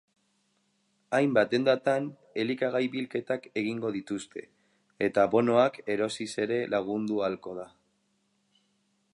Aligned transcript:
Hainbat 1.17 1.51
dendatan 1.51 2.07
elikagai 2.43 2.81
bilketak 2.95 3.45
egingo 3.63 3.93
dituzte 3.99 4.45
eta 5.09 5.29
bonoak 5.37 5.81
erosiz 5.97 6.31
ere 6.47 6.59
lagundu 6.77 7.25
ahalko 7.29 7.59
da. 7.63 7.71